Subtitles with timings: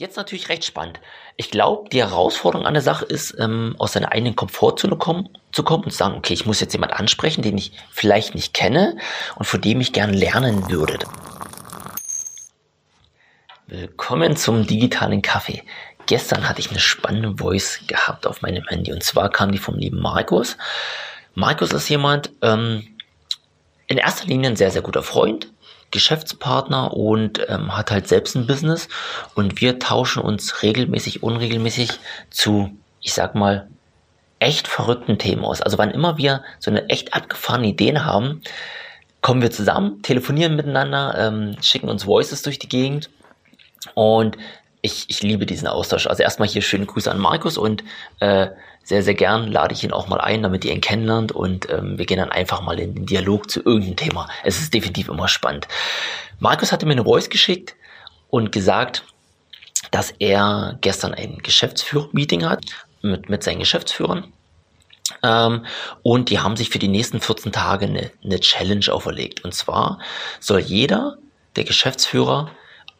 [0.00, 1.00] Jetzt natürlich recht spannend.
[1.36, 5.64] Ich glaube, die Herausforderung an der Sache ist, ähm, aus seiner eigenen Komfortzone kommen, zu
[5.64, 8.96] kommen und zu sagen, okay, ich muss jetzt jemand ansprechen, den ich vielleicht nicht kenne
[9.34, 11.00] und von dem ich gerne lernen würde.
[13.66, 15.64] Willkommen zum digitalen Kaffee.
[16.06, 19.74] Gestern hatte ich eine spannende Voice gehabt auf meinem Handy und zwar kam die vom
[19.74, 20.56] lieben Markus.
[21.34, 22.86] Markus ist jemand, ähm,
[23.88, 25.50] in erster Linie ein sehr, sehr guter Freund,
[25.90, 28.88] Geschäftspartner und ähm, hat halt selbst ein Business
[29.34, 31.90] und wir tauschen uns regelmäßig, unregelmäßig
[32.30, 33.68] zu, ich sag mal,
[34.38, 35.62] echt verrückten Themen aus.
[35.62, 38.42] Also wann immer wir so eine echt abgefahrene Ideen haben,
[39.22, 43.10] kommen wir zusammen, telefonieren miteinander, ähm, schicken uns Voices durch die Gegend
[43.94, 44.36] und
[44.82, 46.06] ich, ich liebe diesen Austausch.
[46.06, 47.82] Also erstmal hier schöne Grüße an Markus und
[48.20, 48.48] äh,
[48.84, 51.98] sehr, sehr gern lade ich ihn auch mal ein, damit ihr ihn kennenlernt und ähm,
[51.98, 54.28] wir gehen dann einfach mal in den Dialog zu irgendeinem Thema.
[54.44, 55.68] Es ist definitiv immer spannend.
[56.38, 57.74] Markus hatte mir eine Voice geschickt
[58.30, 59.04] und gesagt,
[59.90, 62.64] dass er gestern ein Geschäftsführer-Meeting hat
[63.02, 64.32] mit, mit seinen Geschäftsführern.
[65.22, 65.64] Ähm,
[66.02, 69.44] und die haben sich für die nächsten 14 Tage eine, eine Challenge auferlegt.
[69.44, 69.98] Und zwar
[70.40, 71.18] soll jeder
[71.56, 72.50] der Geschäftsführer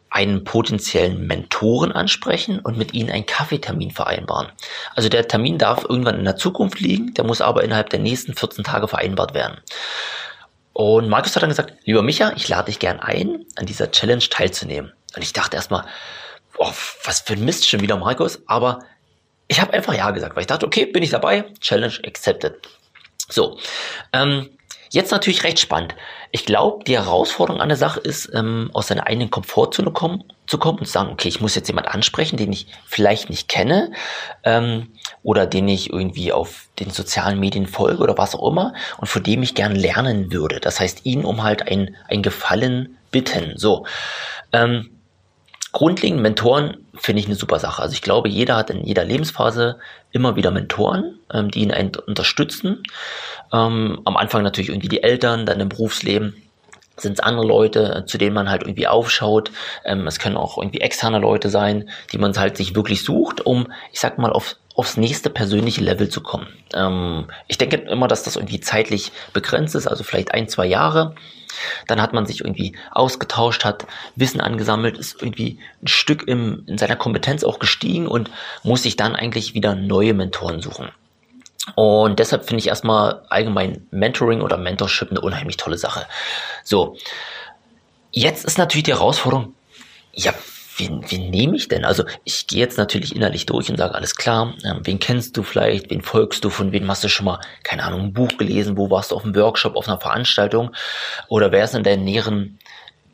[0.09, 4.51] einen potenziellen Mentoren ansprechen und mit ihnen einen Kaffeetermin vereinbaren.
[4.95, 8.33] Also der Termin darf irgendwann in der Zukunft liegen, der muss aber innerhalb der nächsten
[8.33, 9.59] 14 Tage vereinbart werden.
[10.73, 14.23] Und Markus hat dann gesagt, lieber Micha, ich lade dich gern ein, an dieser Challenge
[14.29, 14.93] teilzunehmen.
[15.15, 15.85] Und ich dachte erstmal,
[16.57, 16.71] oh,
[17.03, 18.41] was für ein Mist schon wieder, Markus.
[18.47, 18.79] Aber
[19.47, 22.55] ich habe einfach Ja gesagt, weil ich dachte, okay, bin ich dabei, Challenge accepted.
[23.27, 23.59] So,
[24.13, 24.49] ähm,
[24.91, 25.95] Jetzt natürlich recht spannend.
[26.31, 30.57] Ich glaube, die Herausforderung an der Sache ist, ähm, aus seiner eigenen Komfortzone kommen, zu
[30.57, 33.91] kommen und zu sagen, okay, ich muss jetzt jemand ansprechen, den ich vielleicht nicht kenne
[34.43, 39.07] ähm, oder den ich irgendwie auf den sozialen Medien folge oder was auch immer und
[39.07, 40.59] von dem ich gern lernen würde.
[40.59, 43.53] Das heißt, ihn um halt ein, ein Gefallen bitten.
[43.57, 43.85] So.
[44.51, 44.98] Ähm,
[45.71, 47.81] grundlegend Mentoren finde ich eine super Sache.
[47.81, 49.79] Also ich glaube, jeder hat in jeder Lebensphase
[50.11, 51.73] immer wieder Mentoren, ähm, die ihn
[52.07, 52.83] unterstützen.
[53.53, 56.35] Ähm, am Anfang natürlich irgendwie die Eltern, dann im Berufsleben
[57.01, 59.51] sind es andere Leute, äh, zu denen man halt irgendwie aufschaut.
[59.85, 63.71] Ähm, es können auch irgendwie externe Leute sein, die man halt sich wirklich sucht, um,
[63.91, 66.47] ich sag mal, auf, aufs nächste persönliche Level zu kommen.
[66.73, 71.15] Ähm, ich denke immer, dass das irgendwie zeitlich begrenzt ist, also vielleicht ein, zwei Jahre.
[71.87, 73.85] Dann hat man sich irgendwie ausgetauscht, hat
[74.15, 78.31] Wissen angesammelt, ist irgendwie ein Stück im, in seiner Kompetenz auch gestiegen und
[78.63, 80.87] muss sich dann eigentlich wieder neue Mentoren suchen.
[81.75, 86.05] Und deshalb finde ich erstmal allgemein Mentoring oder Mentorship eine unheimlich tolle Sache.
[86.63, 86.95] So,
[88.11, 89.55] jetzt ist natürlich die Herausforderung,
[90.13, 90.33] ja,
[90.79, 91.85] wen, wen nehme ich denn?
[91.85, 95.43] Also ich gehe jetzt natürlich innerlich durch und sage, alles klar, ähm, wen kennst du
[95.43, 98.77] vielleicht, wen folgst du, von wem hast du schon mal, keine Ahnung, ein Buch gelesen,
[98.77, 100.71] wo warst du auf einem Workshop, auf einer Veranstaltung?
[101.27, 102.59] Oder wer ist in deinem näheren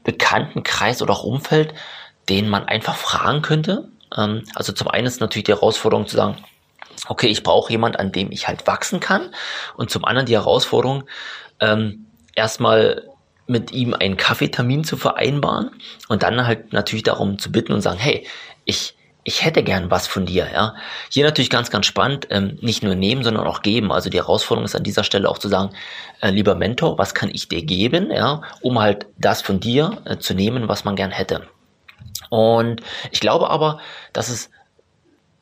[0.03, 1.73] Bekanntenkreis oder auch Umfeld,
[2.29, 3.89] den man einfach fragen könnte?
[4.15, 6.37] Ähm, also zum einen ist natürlich die Herausforderung zu sagen,
[7.07, 9.33] okay, ich brauche jemand, an dem ich halt wachsen kann.
[9.75, 11.03] Und zum anderen die Herausforderung,
[11.59, 12.05] ähm,
[12.35, 13.03] erstmal
[13.47, 15.71] mit ihm einen Kaffeetermin zu vereinbaren
[16.07, 18.25] und dann halt natürlich darum zu bitten und sagen, hey,
[18.65, 20.75] ich, ich hätte gern was von dir, ja.
[21.09, 23.91] Hier natürlich ganz, ganz spannend, ähm, nicht nur nehmen, sondern auch geben.
[23.91, 25.71] Also die Herausforderung ist an dieser Stelle auch zu sagen,
[26.21, 30.17] äh, lieber Mentor, was kann ich dir geben, ja, um halt das von dir äh,
[30.17, 31.47] zu nehmen, was man gern hätte.
[32.29, 32.81] Und
[33.11, 33.79] ich glaube aber,
[34.13, 34.49] dass es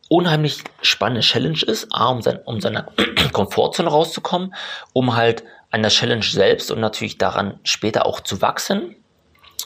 [0.09, 2.87] unheimlich spannende Challenge ist, A, um, sein, um seine
[3.31, 4.53] Komfortzone rauszukommen,
[4.93, 8.95] um halt an der Challenge selbst und natürlich daran später auch zu wachsen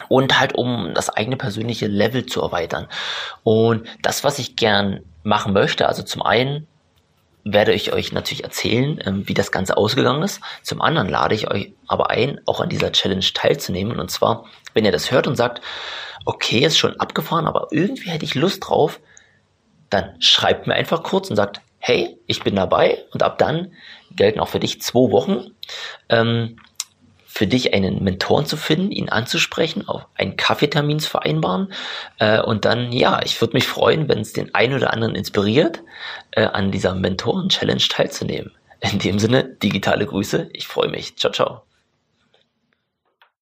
[0.08, 2.88] und halt um das eigene persönliche Level zu erweitern.
[3.44, 6.66] Und das, was ich gern machen möchte, also zum einen
[7.44, 10.40] werde ich euch natürlich erzählen, ähm, wie das Ganze ausgegangen ist.
[10.64, 14.00] Zum anderen lade ich euch aber ein, auch an dieser Challenge teilzunehmen.
[14.00, 15.62] Und zwar, wenn ihr das hört und sagt,
[16.26, 19.02] okay, ist schon abgefahren, aber irgendwie hätte ich Lust drauf,
[19.90, 23.72] dann schreibt mir einfach kurz und sagt, hey, ich bin dabei und ab dann
[24.14, 25.52] gelten auch für dich zwei Wochen,
[26.10, 26.58] ähm,
[27.26, 31.72] für dich einen Mentoren zu finden, ihn anzusprechen, auf einen Kaffeetermin zu vereinbaren
[32.20, 35.82] äh, und dann, ja, ich würde mich freuen, wenn es den einen oder anderen inspiriert,
[36.32, 38.52] äh, an dieser Mentoren-Challenge teilzunehmen.
[38.82, 41.16] In dem Sinne, digitale Grüße, ich freue mich.
[41.16, 41.67] Ciao, ciao.